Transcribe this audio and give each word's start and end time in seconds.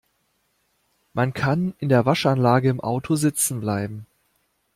Man 1.13 1.31
kann 1.31 1.75
in 1.77 1.87
der 1.87 2.07
Waschanlage 2.07 2.69
im 2.71 2.79
Auto 2.81 3.15
sitzen 3.15 3.59
bleiben. 3.59 4.07